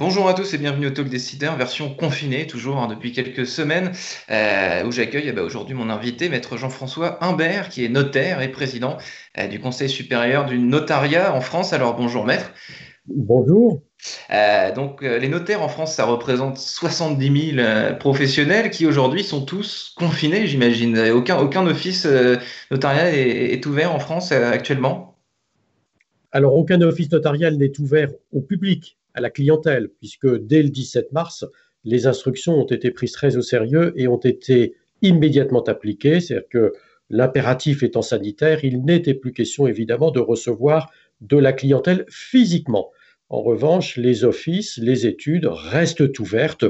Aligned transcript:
Bonjour 0.00 0.28
à 0.30 0.34
tous 0.34 0.54
et 0.54 0.58
bienvenue 0.58 0.86
au 0.86 0.90
Talk 0.90 1.10
Décideur, 1.10 1.56
version 1.56 1.94
confinée, 1.94 2.46
toujours 2.46 2.78
hein, 2.78 2.88
depuis 2.88 3.12
quelques 3.12 3.46
semaines, 3.46 3.92
euh, 4.30 4.82
où 4.84 4.90
j'accueille 4.90 5.28
eh 5.28 5.32
ben, 5.32 5.42
aujourd'hui 5.42 5.74
mon 5.74 5.90
invité, 5.90 6.30
maître 6.30 6.56
Jean-François 6.56 7.22
Humbert, 7.22 7.68
qui 7.68 7.84
est 7.84 7.90
notaire 7.90 8.40
et 8.40 8.48
président 8.48 8.96
euh, 9.38 9.46
du 9.46 9.60
Conseil 9.60 9.90
supérieur 9.90 10.46
du 10.46 10.58
notariat 10.58 11.34
en 11.34 11.42
France. 11.42 11.74
Alors 11.74 11.96
bonjour 11.96 12.24
maître. 12.24 12.52
Bonjour. 13.06 13.82
Euh, 14.30 14.74
donc 14.74 15.02
les 15.02 15.28
notaires 15.28 15.62
en 15.62 15.68
France, 15.68 15.94
ça 15.94 16.04
représente 16.04 16.58
70 16.58 17.54
000 17.56 17.96
professionnels 17.98 18.70
qui 18.70 18.86
aujourd'hui 18.86 19.24
sont 19.24 19.44
tous 19.44 19.94
confinés, 19.96 20.46
j'imagine. 20.46 20.98
Aucun, 21.10 21.66
office 21.66 22.06
notarial 22.70 23.14
est, 23.14 23.52
est, 23.52 23.66
ouvert 23.66 23.94
en 23.94 23.98
France 23.98 24.32
actuellement? 24.32 25.18
Alors 26.32 26.54
aucun 26.54 26.80
office 26.80 27.10
notarial 27.10 27.56
n'est 27.56 27.78
ouvert 27.80 28.10
au 28.32 28.40
public 28.40 28.96
à 29.14 29.20
la 29.20 29.30
clientèle, 29.30 29.88
puisque 29.98 30.28
dès 30.46 30.62
le 30.62 30.70
17 30.70 31.12
mars, 31.12 31.44
les 31.84 32.06
instructions 32.06 32.54
ont 32.54 32.66
été 32.66 32.90
prises 32.90 33.12
très 33.12 33.36
au 33.36 33.42
sérieux 33.42 33.92
et 33.96 34.08
ont 34.08 34.18
été 34.18 34.74
immédiatement 35.02 35.62
appliquées. 35.64 36.20
C'est-à-dire 36.20 36.48
que 36.48 36.72
l'impératif 37.08 37.82
étant 37.82 38.02
sanitaire, 38.02 38.64
il 38.64 38.84
n'était 38.84 39.14
plus 39.14 39.32
question 39.32 39.66
évidemment 39.66 40.10
de 40.10 40.20
recevoir 40.20 40.90
de 41.20 41.36
la 41.36 41.52
clientèle 41.52 42.06
physiquement. 42.08 42.90
En 43.30 43.42
revanche, 43.42 43.96
les 43.96 44.24
offices, 44.24 44.76
les 44.76 45.06
études 45.06 45.46
restent 45.46 46.18
ouvertes 46.18 46.64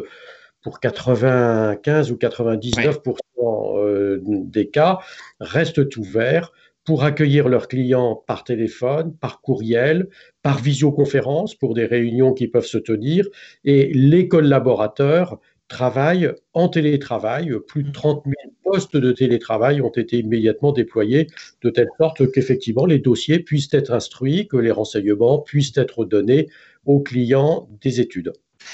pour 0.62 0.78
95 0.78 2.12
ou 2.12 2.16
99% 2.16 3.78
euh, 3.78 4.20
des 4.22 4.68
cas, 4.68 4.98
restent 5.40 5.96
ouverts 5.96 6.52
pour 6.84 7.04
accueillir 7.04 7.48
leurs 7.48 7.66
clients 7.66 8.22
par 8.26 8.44
téléphone, 8.44 9.16
par 9.16 9.40
courriel, 9.40 10.08
par 10.42 10.58
visioconférence 10.58 11.54
pour 11.54 11.74
des 11.74 11.86
réunions 11.86 12.34
qui 12.34 12.46
peuvent 12.46 12.66
se 12.66 12.78
tenir. 12.78 13.26
Et 13.64 13.92
les 13.94 14.28
collaborateurs 14.28 15.40
travaillent 15.70 16.30
en 16.52 16.68
télétravail. 16.68 17.52
Plus 17.66 17.84
de 17.84 17.92
30 17.92 18.24
000 18.26 18.34
postes 18.62 18.96
de 18.96 19.12
télétravail 19.12 19.80
ont 19.80 19.90
été 19.90 20.18
immédiatement 20.18 20.72
déployés 20.72 21.28
de 21.62 21.70
telle 21.70 21.88
sorte 21.96 22.30
qu'effectivement 22.30 22.84
les 22.84 22.98
dossiers 22.98 23.38
puissent 23.38 23.72
être 23.72 23.92
instruits, 23.92 24.48
que 24.48 24.58
les 24.58 24.72
renseignements 24.72 25.38
puissent 25.38 25.76
être 25.78 26.04
donnés 26.04 26.48
aux 26.84 27.00
clients 27.00 27.68
des 27.80 28.00
études. 28.00 28.32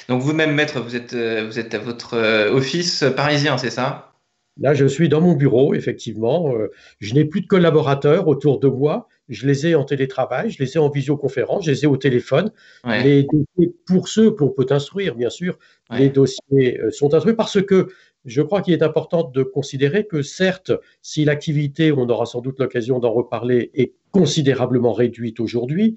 Donc 0.08 0.22
vous-même, 0.22 0.55
maître, 0.55 0.80
vous 0.80 0.97
êtes, 0.97 1.14
euh, 1.14 1.47
vous 1.47 1.61
êtes 1.61 1.74
à 1.74 1.78
votre 1.78 2.14
euh, 2.14 2.50
office 2.50 3.05
parisien, 3.14 3.56
c'est 3.56 3.70
ça? 3.70 4.12
Là, 4.58 4.72
je 4.72 4.86
suis 4.86 5.08
dans 5.08 5.20
mon 5.20 5.34
bureau, 5.34 5.74
effectivement. 5.74 6.55
Euh, 6.55 6.72
je 6.98 7.14
n'ai 7.14 7.24
plus 7.24 7.42
de 7.42 7.47
collaborateurs 7.47 8.27
autour 8.27 8.58
de 8.58 8.69
moi. 8.69 9.06
Je 9.28 9.46
les 9.46 9.66
ai 9.66 9.74
en 9.74 9.84
télétravail, 9.84 10.50
je 10.50 10.62
les 10.62 10.77
ai 10.77 10.78
en 10.78 10.88
visioconférence, 10.88 11.64
je 11.64 11.70
les 11.70 11.84
ai 11.84 11.86
au 11.86 11.96
téléphone. 11.96 12.52
Les 12.84 13.24
dossiers, 13.24 13.74
pour 13.86 14.08
ceux 14.08 14.30
qu'on 14.30 14.50
peut 14.50 14.66
instruire, 14.70 15.14
bien 15.14 15.30
sûr, 15.30 15.58
les 15.91 16.10
dossiers 16.10 16.80
euh, 16.80 16.91
sont 16.91 17.14
instruits 17.14 17.34
parce 17.34 17.62
que 17.62 17.88
je 18.24 18.42
crois 18.42 18.60
qu'il 18.60 18.74
est 18.74 18.83
important 18.83 19.22
de 19.22 19.42
considérer 19.44 20.05
que 20.05 20.20
certes, 20.20 20.72
si 21.00 21.24
l'activité, 21.24 21.92
on 21.92 22.08
aura 22.08 22.27
sans 22.27 22.41
doute 22.41 22.58
l'occasion 22.58 22.98
d'en 22.98 23.12
reparler, 23.12 23.70
est 23.74 23.94
considérablement 24.10 24.92
réduite 24.92 25.40
aujourd'hui, 25.40 25.94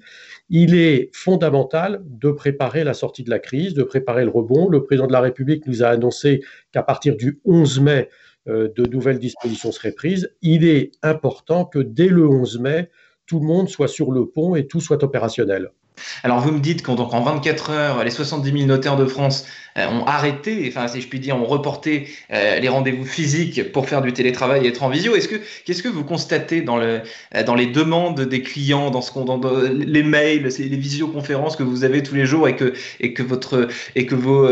il 0.48 0.74
est 0.74 1.10
fondamental 1.12 2.02
de 2.04 2.30
préparer 2.30 2.84
la 2.84 2.94
sortie 2.94 3.24
de 3.24 3.30
la 3.30 3.38
crise, 3.38 3.74
de 3.74 3.82
préparer 3.82 4.24
le 4.24 4.30
rebond. 4.30 4.68
Le 4.68 4.84
président 4.84 5.06
de 5.06 5.12
la 5.12 5.20
République 5.20 5.66
nous 5.66 5.82
a 5.82 5.88
annoncé 5.88 6.42
qu'à 6.70 6.82
partir 6.82 7.16
du 7.16 7.40
11 7.44 7.80
mai, 7.80 8.08
euh, 8.48 8.68
de 8.74 8.86
nouvelles 8.86 9.18
dispositions 9.18 9.72
seraient 9.72 9.92
prises, 9.92 10.34
il 10.40 10.64
est 10.64 10.92
important 11.02 11.64
que 11.64 11.78
dès 11.78 12.08
le 12.08 12.26
11 12.26 12.60
mai, 12.60 12.90
tout 13.30 13.38
le 13.38 13.46
monde 13.46 13.68
soit 13.68 13.86
sur 13.86 14.10
le 14.10 14.26
pont 14.26 14.56
et 14.56 14.66
tout 14.66 14.80
soit 14.80 15.04
opérationnel. 15.04 15.70
Alors 16.24 16.40
vous 16.40 16.50
me 16.50 16.58
dites 16.58 16.82
qu'en 16.82 16.96
24 16.96 17.70
heures, 17.70 18.02
les 18.02 18.10
70 18.10 18.50
000 18.50 18.64
notaires 18.64 18.96
de 18.96 19.04
France 19.04 19.46
euh, 19.78 19.86
ont 19.86 20.04
arrêté, 20.04 20.64
enfin 20.66 20.88
si 20.88 21.00
je 21.00 21.06
puis 21.06 21.20
dire, 21.20 21.36
ont 21.36 21.44
reporté 21.44 22.08
euh, 22.32 22.58
les 22.58 22.68
rendez-vous 22.68 23.04
physiques 23.04 23.70
pour 23.70 23.88
faire 23.88 24.02
du 24.02 24.12
télétravail 24.12 24.64
et 24.64 24.68
être 24.68 24.82
en 24.82 24.88
visio. 24.88 25.14
Est-ce 25.14 25.28
que 25.28 25.36
qu'est-ce 25.64 25.84
que 25.84 25.88
vous 25.88 26.02
constatez 26.02 26.60
dans 26.62 26.80
dans 27.46 27.54
les 27.54 27.66
demandes 27.66 28.20
des 28.20 28.42
clients, 28.42 28.90
dans 28.90 29.00
ce 29.00 29.12
dans, 29.20 29.40
les 29.70 30.02
mails, 30.02 30.48
les 30.58 30.76
visioconférences 30.76 31.54
que 31.54 31.62
vous 31.62 31.84
avez 31.84 32.02
tous 32.02 32.16
les 32.16 32.26
jours 32.26 32.48
et 32.48 32.56
que 32.56 33.22
vos 33.22 34.48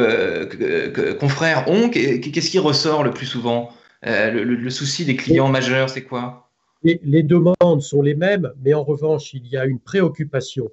confrères 1.19 1.69
ont? 1.69 1.89
Qu'est-ce 1.89 2.51
qui 2.51 2.61
ressort 2.61 3.03
le 3.03 3.11
plus 3.11 3.27
souvent? 3.27 3.73
Euh, 4.07 4.31
le, 4.31 4.71
souci 4.71 5.05
des 5.05 5.17
clients 5.17 5.49
majeurs, 5.49 5.91
c'est 5.91 6.05
quoi? 6.05 6.48
Les, 6.83 7.23
demandes 7.23 7.83
sont 7.83 8.03
les 8.03 8.15
mêmes, 8.15 8.53
mais 8.63 8.75
en 8.75 8.85
revanche, 8.85 9.35
il 9.35 9.47
y 9.47 9.57
a 9.57 9.65
une 9.65 9.81
préoccupation 9.81 10.71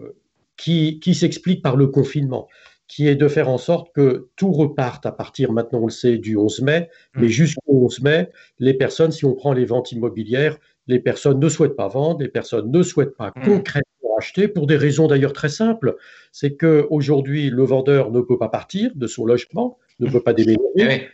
euh, 0.00 0.12
qui, 0.56 1.14
s'explique 1.14 1.62
par 1.62 1.76
le 1.76 1.88
confinement, 1.88 2.48
qui 2.88 3.08
est 3.08 3.14
de 3.14 3.28
faire 3.28 3.48
en 3.48 3.58
sorte 3.58 3.94
que 3.94 4.28
tout 4.36 4.52
reparte 4.52 5.06
à 5.06 5.12
partir, 5.12 5.52
maintenant 5.52 5.80
on 5.80 5.86
le 5.86 5.92
sait, 5.92 6.18
du 6.18 6.36
11 6.36 6.62
mai, 6.62 6.80
mmh. 7.14 7.20
mais 7.20 7.28
jusqu'au 7.28 7.84
11 7.86 8.00
mai, 8.02 8.30
les 8.58 8.74
personnes, 8.74 9.12
si 9.12 9.24
on 9.24 9.34
prend 9.34 9.52
les 9.52 9.64
ventes 9.64 9.92
immobilières, 9.92 10.58
les 10.88 10.98
personnes 10.98 11.38
ne 11.38 11.48
souhaitent 11.48 11.76
pas 11.76 11.88
vendre, 11.88 12.20
les 12.20 12.28
personnes 12.28 12.70
ne 12.70 12.82
souhaitent 12.82 13.16
pas 13.16 13.32
mmh. 13.36 13.44
concrètement 13.44 14.16
acheter, 14.18 14.48
pour 14.48 14.66
des 14.66 14.76
raisons 14.76 15.06
d'ailleurs 15.06 15.32
très 15.32 15.48
simples. 15.48 15.96
C'est 16.32 16.56
qu'aujourd'hui, 16.56 17.50
le 17.50 17.64
vendeur 17.64 18.10
ne 18.10 18.20
peut 18.20 18.38
pas 18.38 18.48
partir 18.48 18.92
de 18.94 19.06
son 19.06 19.24
logement, 19.24 19.78
ne 20.00 20.10
peut 20.10 20.22
pas 20.22 20.32
déménager. 20.32 21.08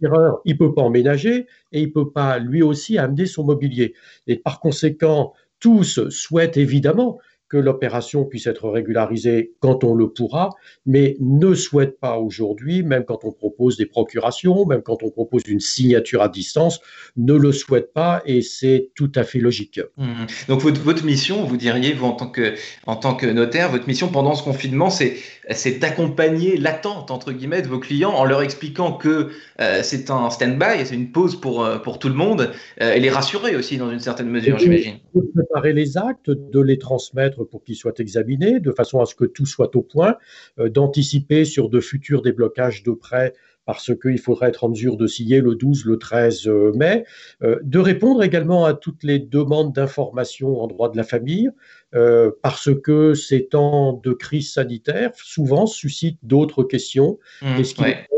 Il 0.00 0.08
ne 0.10 0.54
peut 0.54 0.74
pas 0.74 0.82
emménager 0.82 1.46
et 1.72 1.80
il 1.80 1.88
ne 1.88 1.92
peut 1.92 2.10
pas 2.10 2.38
lui 2.38 2.62
aussi 2.62 2.98
amener 2.98 3.26
son 3.26 3.44
mobilier. 3.44 3.94
Et 4.26 4.36
par 4.36 4.60
conséquent, 4.60 5.32
tous 5.60 6.08
souhaitent 6.10 6.56
évidemment 6.56 7.18
que 7.48 7.56
l'opération 7.56 8.24
puisse 8.24 8.46
être 8.46 8.68
régularisée 8.68 9.52
quand 9.60 9.84
on 9.84 9.94
le 9.94 10.08
pourra, 10.08 10.50
mais 10.86 11.16
ne 11.20 11.54
souhaite 11.54 12.00
pas 12.00 12.18
aujourd'hui, 12.18 12.82
même 12.82 13.04
quand 13.04 13.24
on 13.24 13.32
propose 13.32 13.76
des 13.76 13.86
procurations, 13.86 14.66
même 14.66 14.82
quand 14.82 15.02
on 15.02 15.10
propose 15.10 15.42
une 15.46 15.60
signature 15.60 16.22
à 16.22 16.28
distance, 16.28 16.80
ne 17.16 17.34
le 17.34 17.52
souhaite 17.52 17.92
pas 17.92 18.22
et 18.26 18.42
c'est 18.42 18.90
tout 18.94 19.12
à 19.14 19.24
fait 19.24 19.38
logique. 19.38 19.80
Mmh. 19.96 20.26
Donc 20.48 20.60
votre, 20.60 20.80
votre, 20.80 21.04
mission, 21.04 21.44
vous 21.44 21.56
diriez, 21.56 21.92
vous 21.92 22.06
en 22.06 22.12
tant, 22.12 22.28
que, 22.28 22.54
en 22.86 22.96
tant 22.96 23.14
que 23.14 23.26
notaire, 23.26 23.70
votre 23.70 23.86
mission 23.86 24.08
pendant 24.08 24.34
ce 24.34 24.42
confinement, 24.42 24.90
c'est 24.90 25.16
c'est 25.50 25.78
d'accompagner 25.78 26.56
l'attente 26.56 27.10
entre 27.10 27.32
guillemets 27.32 27.62
de 27.62 27.68
vos 27.68 27.78
clients 27.78 28.12
en 28.12 28.24
leur 28.24 28.42
expliquant 28.42 28.92
que 28.92 29.30
euh, 29.60 29.80
c'est 29.82 30.10
un 30.10 30.30
stand-by, 30.30 30.84
c'est 30.84 30.94
une 30.94 31.12
pause 31.12 31.38
pour, 31.40 31.64
euh, 31.64 31.78
pour 31.78 31.98
tout 31.98 32.08
le 32.08 32.14
monde, 32.14 32.52
euh, 32.80 32.94
et 32.94 33.00
les 33.00 33.10
rassurer 33.10 33.56
aussi 33.56 33.76
dans 33.76 33.90
une 33.90 34.00
certaine 34.00 34.28
mesure, 34.28 34.58
j'imagine. 34.58 34.98
De 35.14 35.20
préparer 35.34 35.72
les 35.72 35.98
actes, 35.98 36.30
de 36.30 36.60
les 36.60 36.78
transmettre 36.78 37.33
pour 37.42 37.64
qu'ils 37.64 37.76
soient 37.76 37.94
examinés, 37.98 38.60
de 38.60 38.72
façon 38.72 39.00
à 39.00 39.06
ce 39.06 39.14
que 39.14 39.24
tout 39.24 39.46
soit 39.46 39.74
au 39.76 39.82
point, 39.82 40.16
d'anticiper 40.58 41.44
sur 41.44 41.68
de 41.68 41.80
futurs 41.80 42.22
déblocages 42.22 42.82
de 42.82 42.92
prêts 42.92 43.32
parce 43.66 43.92
qu'il 43.98 44.18
faudrait 44.18 44.50
être 44.50 44.64
en 44.64 44.68
mesure 44.68 44.98
de 44.98 45.06
signer 45.06 45.40
le 45.40 45.54
12, 45.54 45.86
le 45.86 45.98
13 45.98 46.48
mai, 46.74 47.04
de 47.40 47.78
répondre 47.78 48.22
également 48.22 48.66
à 48.66 48.74
toutes 48.74 49.02
les 49.02 49.18
demandes 49.18 49.72
d'information 49.72 50.60
en 50.60 50.66
droit 50.66 50.90
de 50.90 50.98
la 50.98 51.02
famille, 51.02 51.50
euh, 51.94 52.32
parce 52.42 52.70
que 52.74 53.14
ces 53.14 53.46
temps 53.46 54.00
de 54.02 54.12
crise 54.12 54.52
sanitaire 54.52 55.12
souvent 55.14 55.66
suscitent 55.66 56.18
d'autres 56.24 56.64
questions. 56.64 57.18
Mmh, 57.40 57.46
Est-ce 57.60 57.74
qu'il 57.74 57.94
faut 58.10 58.13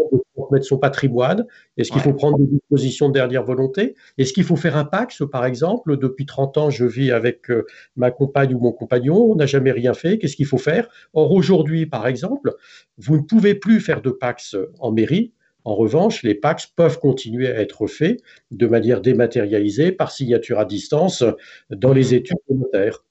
transmettre 0.47 0.67
son 0.67 0.79
patrimoine 0.79 1.47
Est-ce 1.77 1.91
qu'il 1.91 2.01
faut 2.01 2.13
prendre 2.13 2.39
des 2.39 2.47
dispositions 2.47 3.09
de 3.09 3.15
dernière 3.15 3.45
volonté 3.45 3.95
Est-ce 4.19 4.33
qu'il 4.33 4.45
faut 4.45 4.57
faire 4.57 4.77
un 4.77 4.85
PAX, 4.85 5.23
par 5.31 5.45
exemple 5.45 5.97
Depuis 5.97 6.27
30 6.27 6.59
ans, 6.59 6.71
je 6.71 6.85
vis 6.85 7.11
avec 7.11 7.51
euh, 7.51 7.67
ma 7.97 8.11
compagne 8.11 8.55
ou 8.55 8.59
mon 8.59 8.73
compagnon, 8.73 9.17
on 9.17 9.37
n'a 9.37 9.47
jamais 9.47 9.73
rien 9.73 9.95
fait, 9.95 10.19
qu'est-ce 10.19 10.37
qu'il 10.37 10.47
faut 10.47 10.59
faire? 10.59 10.89
Or, 11.13 11.33
aujourd'hui, 11.33 11.87
par 11.87 12.07
exemple, 12.07 12.55
vous 12.99 13.17
ne 13.17 13.23
pouvez 13.23 13.55
plus 13.55 13.81
faire 13.81 14.03
de 14.03 14.11
PAX 14.11 14.57
en 14.79 14.93
mairie, 14.93 15.33
en 15.65 15.75
revanche, 15.75 16.23
les 16.23 16.37
PAX 16.37 16.69
peuvent 16.69 17.01
continuer 17.01 17.49
à 17.49 17.61
être 17.61 17.89
faits 17.89 18.21
de 18.53 18.69
manière 18.69 19.01
dématérialisée 19.01 19.91
par 19.91 20.13
signature 20.13 20.61
à 20.61 20.65
distance 20.65 21.25
dans 21.71 21.93
les 21.93 22.13
mmh. 22.13 22.15
études 22.15 22.39
de 22.49 22.55
notaire. 22.55 23.03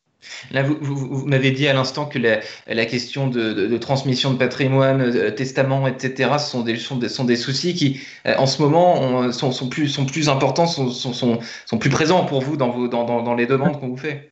Là, 0.51 0.63
vous, 0.63 1.25
m'avez 1.25 1.51
dit 1.51 1.68
à 1.68 1.74
l'instant 1.74 2.06
que 2.06 2.19
la, 2.19 2.86
question 2.86 3.27
de, 3.27 3.77
transmission 3.77 4.33
de 4.33 4.38
patrimoine, 4.38 5.01
euh, 5.01 5.31
testament, 5.31 5.88
etc., 5.88 6.31
sont 6.39 6.63
des, 6.63 7.36
soucis 7.36 7.74
qui, 7.74 8.00
euh, 8.27 8.36
en 8.38 8.45
ce 8.48 8.62
moment, 8.62 9.31
sont, 9.31 9.69
plus, 9.69 10.30
importants, 10.30 10.68
sont, 10.68 11.77
plus 11.80 11.89
présents 11.89 12.25
pour 12.25 12.42
vous 12.42 12.57
dans 12.57 13.36
les 13.36 13.45
demandes 13.45 13.80
qu'on 13.80 13.89
vous 13.89 13.98
fait. 13.98 14.31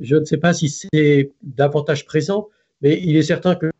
Je 0.00 0.16
ne 0.16 0.24
sais 0.24 0.36
pas 0.36 0.54
si 0.54 0.68
c'est 0.68 1.32
davantage 1.42 2.04
présent, 2.04 2.48
mais 2.80 3.00
il 3.02 3.16
est 3.16 3.22
certain 3.22 3.54
que 3.54 3.70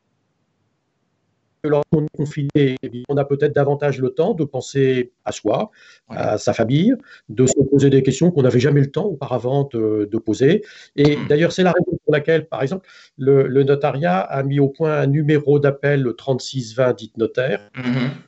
lorsqu'on 1.64 2.04
est 2.04 2.16
confiné, 2.16 2.76
on 3.08 3.16
a 3.16 3.24
peut-être 3.24 3.54
davantage 3.54 4.00
le 4.00 4.10
temps 4.10 4.34
de 4.34 4.44
penser 4.44 5.12
à 5.24 5.32
soi, 5.32 5.70
à 6.08 6.38
sa 6.38 6.52
famille, 6.52 6.94
de 7.28 7.46
se 7.46 7.60
poser 7.70 7.90
des 7.90 8.02
questions 8.02 8.30
qu'on 8.30 8.42
n'avait 8.42 8.60
jamais 8.60 8.80
le 8.80 8.90
temps 8.90 9.06
auparavant 9.06 9.68
de, 9.72 10.18
poser. 10.18 10.64
Et 10.96 11.16
mmh. 11.16 11.28
d'ailleurs, 11.28 11.52
c'est 11.52 11.62
la 11.62 11.72
raison 11.72 11.98
pour 12.04 12.12
laquelle, 12.12 12.46
par 12.46 12.62
exemple, 12.62 12.88
le, 13.18 13.62
notariat 13.62 14.20
a 14.20 14.42
mis 14.42 14.60
au 14.60 14.68
point 14.68 14.98
un 14.98 15.06
numéro 15.06 15.58
d'appel, 15.58 16.02
le 16.02 16.14
3620 16.14 16.92
dit 16.94 17.12
notaire, 17.16 17.70
mmh. 17.76 17.82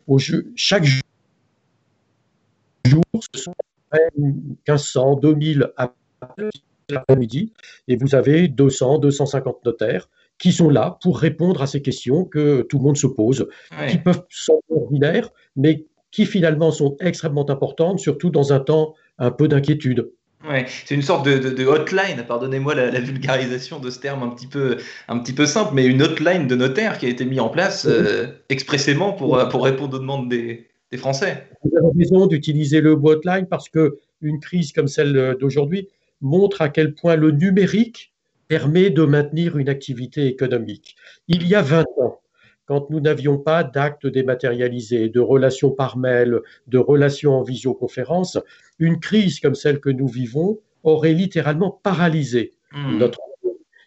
où 0.08 0.18
chaque 0.56 0.84
jour, 2.84 3.02
ce 3.34 3.40
sont 3.40 3.54
1500, 4.16 5.16
2000 5.16 5.72
l'après-midi, 6.90 7.52
et 7.88 7.96
vous 7.96 8.14
avez 8.14 8.48
200, 8.48 8.98
250 8.98 9.64
notaires 9.64 10.08
qui 10.38 10.52
sont 10.52 10.68
là 10.68 10.98
pour 11.02 11.18
répondre 11.18 11.62
à 11.62 11.66
ces 11.66 11.82
questions 11.82 12.24
que 12.24 12.62
tout 12.62 12.78
le 12.78 12.84
monde 12.84 12.96
se 12.96 13.06
pose, 13.06 13.48
qui 13.88 13.98
peuvent 13.98 14.24
sembler 14.28 14.62
ordinaires, 14.70 15.30
mais 15.56 15.86
qui 16.10 16.26
finalement 16.26 16.70
sont 16.70 16.96
extrêmement 17.00 17.48
importantes, 17.50 17.98
surtout 17.98 18.30
dans 18.30 18.52
un 18.52 18.60
temps 18.60 18.94
un 19.18 19.30
peu 19.30 19.48
d'inquiétude. 19.48 20.10
Ouais, 20.48 20.66
c'est 20.84 20.94
une 20.94 21.02
sorte 21.02 21.26
de, 21.26 21.66
hotline, 21.66 22.22
pardonnez-moi 22.28 22.74
la, 22.74 23.00
vulgarisation 23.00 23.78
de 23.80 23.88
ce 23.88 23.98
terme 23.98 24.22
un 24.22 24.28
petit, 24.28 24.46
peu, 24.46 24.76
un 25.08 25.18
petit 25.18 25.32
peu 25.32 25.46
simple, 25.46 25.70
mais 25.72 25.86
une 25.86 26.02
hotline 26.02 26.46
de 26.46 26.54
notaire 26.54 26.98
qui 26.98 27.06
a 27.06 27.08
été 27.08 27.24
mise 27.24 27.40
en 27.40 27.48
place 27.48 27.86
euh, 27.86 28.26
expressément 28.50 29.14
pour, 29.14 29.48
pour 29.48 29.64
répondre 29.64 29.96
aux 29.96 29.98
demandes 29.98 30.28
des, 30.28 30.68
des 30.92 30.98
Français. 30.98 31.48
Vous 31.62 31.70
avez 31.78 31.98
raison 31.98 32.26
d'utiliser 32.26 32.80
le 32.82 32.94
mot 32.94 33.12
hotline 33.12 33.46
parce 33.48 33.70
qu'une 33.70 34.40
crise 34.40 34.72
comme 34.72 34.86
celle 34.86 35.36
d'aujourd'hui 35.40 35.88
montre 36.20 36.60
à 36.60 36.68
quel 36.68 36.94
point 36.94 37.16
le 37.16 37.30
numérique 37.30 38.13
permet 38.54 38.90
de 38.90 39.02
maintenir 39.02 39.58
une 39.58 39.68
activité 39.68 40.28
économique. 40.28 40.94
Il 41.26 41.44
y 41.48 41.56
a 41.56 41.62
20 41.62 41.86
ans, 41.98 42.20
quand 42.66 42.88
nous 42.88 43.00
n'avions 43.00 43.36
pas 43.36 43.64
d'actes 43.64 44.06
dématérialisés, 44.06 45.08
de 45.08 45.18
relations 45.18 45.72
par 45.72 45.96
mail, 45.96 46.38
de 46.68 46.78
relations 46.78 47.32
en 47.32 47.42
visioconférence, 47.42 48.38
une 48.78 49.00
crise 49.00 49.40
comme 49.40 49.56
celle 49.56 49.80
que 49.80 49.90
nous 49.90 50.06
vivons 50.06 50.60
aurait 50.84 51.14
littéralement 51.14 51.80
paralysé 51.82 52.54
mmh. 52.70 52.98
notre 52.98 53.18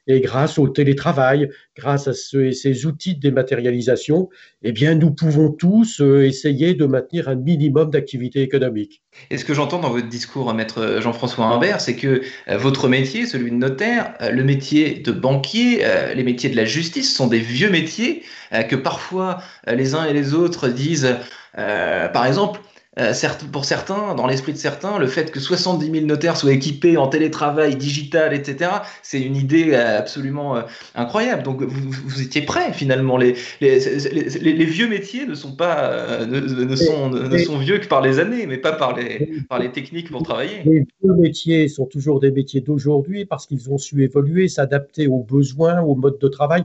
et 0.07 0.21
grâce 0.21 0.57
au 0.57 0.67
télétravail, 0.67 1.49
grâce 1.75 2.07
à 2.07 2.13
ces 2.13 2.85
outils 2.85 3.15
de 3.15 3.19
dématérialisation, 3.19 4.29
eh 4.63 4.71
bien, 4.71 4.95
nous 4.95 5.11
pouvons 5.11 5.51
tous 5.51 6.01
euh, 6.01 6.25
essayer 6.25 6.73
de 6.73 6.85
maintenir 6.85 7.29
un 7.29 7.35
minimum 7.35 7.91
d'activité 7.91 8.41
économique. 8.41 9.03
Et 9.29 9.37
ce 9.37 9.45
que 9.45 9.53
j'entends 9.53 9.79
dans 9.79 9.89
votre 9.89 10.07
discours, 10.07 10.53
maître 10.53 10.99
Jean-François 11.01 11.45
Humbert, 11.45 11.81
c'est 11.81 11.95
que 11.95 12.21
euh, 12.47 12.57
votre 12.57 12.87
métier, 12.87 13.25
celui 13.25 13.51
de 13.51 13.55
notaire, 13.55 14.13
euh, 14.21 14.31
le 14.31 14.43
métier 14.43 14.95
de 14.99 15.11
banquier, 15.11 15.83
les 16.15 16.23
métiers 16.23 16.49
de 16.49 16.55
la 16.55 16.65
justice 16.65 17.13
sont 17.13 17.27
des 17.27 17.39
vieux 17.39 17.69
métiers 17.69 18.23
que 18.69 18.75
parfois 18.75 19.41
les 19.67 19.95
uns 19.95 20.05
et 20.05 20.13
les 20.13 20.33
autres 20.33 20.69
disent, 20.69 21.15
par 21.53 22.25
exemple, 22.25 22.61
euh, 22.99 23.13
pour 23.51 23.65
certains, 23.65 24.15
dans 24.15 24.25
l'esprit 24.25 24.53
de 24.53 24.57
certains, 24.57 24.97
le 24.97 25.07
fait 25.07 25.31
que 25.31 25.39
70 25.39 25.91
000 25.91 26.05
notaires 26.05 26.35
soient 26.35 26.51
équipés 26.51 26.97
en 26.97 27.07
télétravail 27.07 27.75
digital, 27.75 28.33
etc., 28.33 28.71
c'est 29.03 29.21
une 29.21 29.35
idée 29.35 29.73
euh, 29.73 29.99
absolument 29.99 30.55
euh, 30.55 30.61
incroyable. 30.95 31.43
Donc 31.43 31.61
vous, 31.61 32.21
étiez 32.21 32.41
prêts 32.41 32.73
finalement. 32.73 33.17
Les, 33.17 33.35
les, 33.61 34.65
vieux 34.65 34.87
métiers 34.87 35.27
ne 35.27 35.35
sont 35.35 35.55
pas 35.55 36.25
ne, 36.25 36.75
sont, 36.75 37.09
ne 37.09 37.37
sont 37.37 37.57
vieux 37.59 37.77
que 37.77 37.87
par 37.87 38.01
les 38.01 38.19
années, 38.19 38.47
mais 38.47 38.57
pas 38.57 38.73
par 38.73 38.95
les, 38.95 39.43
par 39.47 39.59
les 39.59 39.71
techniques 39.71 40.09
pour 40.09 40.23
travailler. 40.23 40.63
Les 40.65 40.85
vieux 41.03 41.13
métiers 41.19 41.67
sont 41.67 41.85
toujours 41.85 42.19
des 42.19 42.31
métiers 42.31 42.61
d'aujourd'hui 42.61 43.25
parce 43.25 43.45
qu'ils 43.45 43.69
ont 43.69 43.77
su 43.77 44.03
évoluer, 44.03 44.47
s'adapter 44.47 45.07
aux 45.07 45.23
besoins, 45.23 45.81
aux 45.81 45.95
modes 45.95 46.19
de 46.19 46.27
travail. 46.27 46.63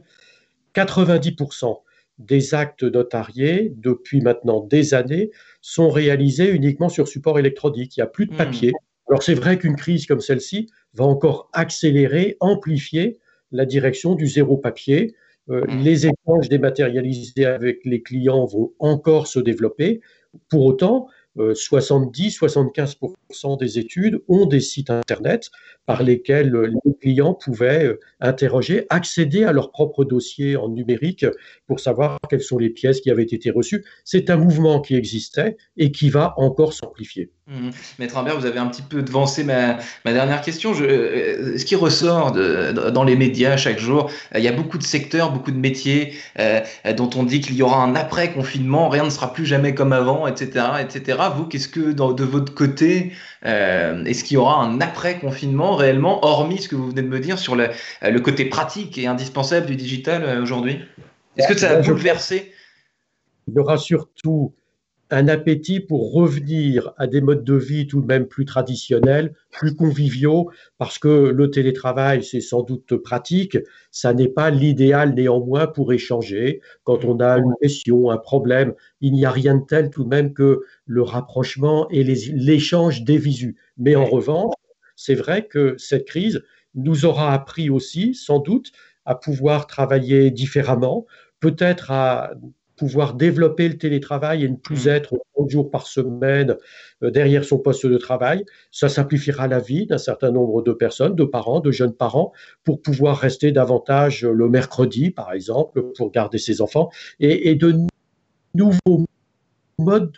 90% 0.75 1.77
des 2.19 2.55
actes 2.55 2.83
notariés, 2.83 3.73
depuis 3.77 4.21
maintenant 4.21 4.61
des 4.61 4.95
années, 4.95 5.31
sont 5.61 5.91
réalisés 5.91 6.51
uniquement 6.51 6.89
sur 6.89 7.09
support 7.09 7.39
électronique. 7.39 7.97
Il 7.97 8.01
n'y 8.01 8.05
a 8.05 8.09
plus 8.09 8.27
de 8.27 8.35
hmm. 8.35 8.39
papier. 8.39 8.73
Alors 9.09 9.23
c'est 9.23 9.35
vrai 9.35 9.59
qu'une 9.59 9.77
crise 9.77 10.07
comme 10.07 10.21
celle-ci 10.21 10.71
va 10.95 11.05
encore 11.05 11.51
accélérer, 11.53 12.37
amplifier 12.41 13.19
la 13.51 13.67
direction 13.67 14.15
du 14.15 14.27
zéro 14.27 14.57
papier. 14.57 15.15
Euh, 15.51 15.65
hmm. 15.67 15.83
les 15.83 16.07
échanges 16.07 16.49
dématérialisés 16.49 17.47
avec 17.47 17.81
les 17.85 18.03
clients 18.03 18.45
vont 18.45 18.73
encore 18.79 19.27
se 19.27 19.41
développer. 19.41 20.01
Pour 20.49 20.65
autant, 20.65 21.09
70-75% 21.37 23.53
euh, 23.53 23.57
des 23.57 23.79
études 23.79 24.23
ont 24.29 24.47
des 24.47 24.61
sites 24.61 24.91
Internet 24.91 25.51
par 25.87 26.03
lesquels 26.03 26.53
les 26.53 26.95
clients 27.01 27.35
pouvaient 27.35 27.87
euh, 27.87 28.01
interroger, 28.21 28.87
accéder 28.91 29.45
à 29.45 29.53
leur 29.53 29.71
propre 29.71 30.05
dossier 30.05 30.57
en 30.57 30.69
numérique 30.69 31.27
pour 31.67 31.81
savoir 31.81 32.19
quelles 32.29 32.43
sont 32.43 32.59
les 32.59 32.71
pièces 32.71 33.01
qui 33.01 33.11
avaient 33.11 33.23
été 33.23 33.51
reçues. 33.51 33.85
C'est 34.05 34.31
un 34.31 34.37
mouvement 34.37 34.81
qui 34.81 34.95
existait 34.95 35.57
et 35.77 35.93
qui 35.93 36.11
va 36.11 36.35
encore 36.37 36.73
s'amplifier. 36.73 37.31
Mmh. 37.49 37.71
Maître 37.99 38.17
Humbert, 38.17 38.39
vous 38.39 38.47
avez 38.47 38.61
un 38.61 38.69
petit 38.69 38.83
peu 38.83 39.03
devancé 39.03 39.43
ma, 39.43 39.79
ma 40.05 40.13
dernière 40.13 40.43
question. 40.43 40.75
Je, 40.75 40.85
euh, 40.85 41.59
ce 41.59 41.65
qui 41.65 41.75
ressort 41.75 42.31
de, 42.31 42.71
dans 42.91 43.03
les 43.03 43.17
médias 43.17 43.57
chaque 43.57 43.81
jour, 43.81 44.13
euh, 44.33 44.39
il 44.39 44.45
y 44.45 44.49
a 44.49 44.53
beaucoup 44.53 44.79
de 44.79 44.85
secteurs, 44.85 45.33
beaucoup 45.33 45.51
de 45.51 45.59
métiers 45.59 46.15
euh, 46.39 46.61
dont 46.97 47.11
on 47.17 47.25
dit 47.25 47.41
qu'il 47.41 47.57
y 47.57 47.63
aura 47.63 47.83
un 47.83 47.97
après-confinement, 47.97 48.89
rien 48.89 49.05
ne 49.05 49.11
sera 49.11 49.33
plus 49.33 49.45
jamais 49.45 49.75
comme 49.75 49.93
avant, 49.93 50.29
etc. 50.29 50.67
etc. 50.81 51.19
Vous, 51.37 51.45
qu'est-ce 51.45 51.67
que 51.67 51.91
de 51.91 52.25
votre 52.25 52.55
côté, 52.55 53.13
est-ce 53.43 54.23
qu'il 54.23 54.37
y 54.37 54.39
aura 54.39 54.63
un 54.63 54.81
après-confinement 54.81 55.75
réellement, 55.75 56.25
hormis 56.25 56.63
ce 56.63 56.69
que 56.69 56.77
vous 56.77 56.91
venez 56.91 57.03
de 57.03 57.09
me 57.09 57.19
dire 57.19 57.41
sur 57.41 57.57
le, 57.57 57.71
le 58.03 58.21
côté 58.21 58.45
pratique 58.45 58.99
et 58.99 59.09
indispensable 59.09 59.67
du 59.67 59.75
digital 59.75 60.41
aujourd'hui? 60.41 60.79
Est-ce 61.37 61.49
que 61.49 61.59
ça 61.59 61.71
a 61.71 61.81
bouleversé? 61.81 62.53
Il 63.49 63.55
y 63.55 63.59
aura 63.59 63.79
surtout 63.79 64.55
un 65.13 65.29
appétit 65.29 65.79
pour 65.79 66.13
revenir 66.15 66.95
à 66.97 67.07
des 67.07 67.21
modes 67.21 67.45
de 67.45 67.55
vie 67.55 67.87
tout 67.87 68.01
de 68.01 68.07
même 68.07 68.27
plus 68.27 68.47
traditionnels, 68.47 69.35
plus 69.51 69.77
conviviaux, 69.77 70.51
parce 70.79 70.99
que 70.99 71.09
le 71.09 71.51
télétravail, 71.51 72.25
c'est 72.25 72.41
sans 72.41 72.63
doute 72.63 72.97
pratique, 72.97 73.59
ça 73.91 74.15
n'est 74.15 74.29
pas 74.29 74.49
l'idéal 74.51 75.15
néanmoins 75.15 75.67
pour 75.67 75.93
échanger. 75.93 76.63
Quand 76.85 77.05
on 77.05 77.21
a 77.21 77.37
une 77.37 77.53
question, 77.61 78.11
un 78.11 78.17
problème, 78.17 78.73
il 79.03 79.13
n'y 79.13 79.27
a 79.27 79.31
rien 79.31 79.57
de 79.57 79.67
tel 79.67 79.91
tout 79.91 80.05
de 80.05 80.09
même 80.09 80.33
que 80.33 80.63
le 80.87 81.03
rapprochement 81.03 81.89
et 81.91 82.05
l'échange 82.05 83.03
des 83.03 83.19
visus. 83.19 83.57
Mais 83.77 83.95
en 83.95 84.07
revanche, 84.07 84.55
c'est 84.97 85.15
vrai 85.15 85.47
que 85.47 85.75
cette 85.77 86.07
crise 86.07 86.43
nous 86.75 87.05
aura 87.05 87.35
appris 87.35 87.69
aussi, 87.69 88.15
sans 88.15 88.39
doute, 88.39 88.73
à 89.05 89.15
pouvoir 89.15 89.67
travailler 89.67 90.31
différemment, 90.31 91.07
peut-être 91.41 91.91
à 91.91 92.33
pouvoir 92.83 93.15
développer 93.15 93.69
le 93.69 93.79
télétravail 93.79 94.45
et 94.45 94.49
ne 94.49 94.57
plus 94.57 94.87
mmh. 94.87 94.91
être 94.91 95.15
30 95.37 95.49
jours 95.49 95.71
par 95.71 95.87
semaine 95.87 96.57
euh, 97.05 97.13
derrière 97.13 97.45
son 97.45 97.59
poste 97.59 97.87
de 97.87 97.97
travail. 97.97 98.45
Ça 98.73 98.89
simplifiera 98.89 99.47
la 99.47 99.61
vie 99.61 99.87
d'un 99.87 99.99
certain 99.99 100.33
nombre 100.33 100.63
de 100.63 100.73
personnes, 100.73 101.15
de 101.15 101.23
parents, 101.23 101.61
de 101.61 101.71
jeunes 101.71 101.95
parents, 101.95 102.33
pour 102.65 102.83
pouvoir 102.83 103.19
rester 103.19 103.53
davantage 103.53 104.25
le 104.25 104.49
mercredi, 104.49 105.13
par 105.13 105.33
exemple, 105.33 105.93
pour 105.97 106.11
garder 106.11 106.39
ses 106.39 106.61
enfants, 106.61 106.91
et, 107.21 107.55
de 107.55 107.77
nouveaux 108.57 109.07
modes 109.79 110.17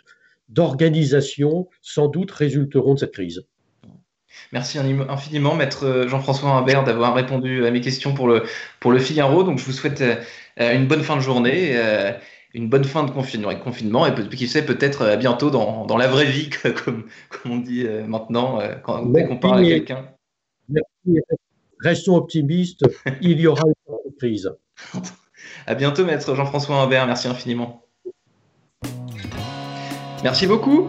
d'organisation, 0.49 1.67
sans 1.83 2.07
doute, 2.07 2.31
résulteront 2.31 2.95
de 2.95 2.99
cette 2.99 3.13
crise. 3.13 3.45
Merci 4.51 4.79
infiniment, 4.79 5.53
maître 5.53 6.05
Jean-François 6.07 6.49
Imbert, 6.49 6.83
d'avoir 6.83 7.13
répondu 7.13 7.63
à 7.67 7.69
mes 7.69 7.81
questions 7.81 8.15
pour 8.15 8.27
le, 8.27 8.41
pour 8.79 8.91
le 8.91 8.97
Figaro. 8.97 9.43
Donc, 9.43 9.59
je 9.59 9.65
vous 9.65 9.71
souhaite 9.71 10.01
euh, 10.01 10.75
une 10.75 10.87
bonne 10.87 11.03
fin 11.03 11.15
de 11.15 11.21
journée 11.21 11.77
une 12.55 12.69
bonne 12.69 12.85
fin 12.85 13.03
de 13.03 13.11
confinement, 13.11 13.51
et 13.51 13.59
confinement, 13.59 14.07
et 14.07 14.29
qui 14.29 14.47
sait 14.47 14.65
peut-être 14.65 15.01
à 15.01 15.09
euh, 15.09 15.15
bientôt 15.17 15.49
dans, 15.51 15.85
dans, 15.85 15.97
la 15.97 16.07
vraie 16.07 16.25
vie, 16.25 16.49
comme, 16.85 17.05
comme 17.29 17.51
on 17.51 17.57
dit 17.57 17.85
euh, 17.85 18.07
maintenant, 18.07 18.61
euh, 18.61 18.75
quand, 18.81 19.05
dès 19.05 19.27
qu'on 19.27 19.37
parle 19.37 19.59
à 19.59 19.67
quelqu'un. 19.67 20.05
Restons 21.81 22.15
optimistes, 22.15 22.85
il 23.21 23.39
y 23.41 23.47
aura 23.47 23.63
une 24.07 24.15
crise. 24.15 24.49
à 25.67 25.75
bientôt, 25.75 26.05
maître 26.05 26.33
Jean-François 26.33 26.81
Humbert, 26.81 27.05
merci 27.05 27.27
infiniment. 27.27 27.85
Merci 30.23 30.47
beaucoup. 30.47 30.87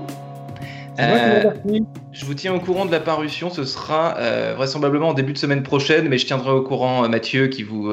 je 0.97 2.25
vous 2.25 2.35
tiens 2.35 2.55
au 2.55 2.61
courant 2.61 2.87
de 2.87 2.93
la 2.93 3.01
parution. 3.01 3.51
Ce 3.51 3.65
sera 3.65 4.15
vraisemblablement 4.55 5.09
en 5.09 5.15
début 5.15 5.33
de 5.33 5.39
semaine 5.39 5.65
prochaine, 5.65 6.09
mais 6.09 6.17
je 6.17 6.27
tiendrai 6.27 6.53
au 6.53 6.63
courant 6.63 7.07
Mathieu 7.09 7.49
qui 7.49 7.65
vous, 7.65 7.93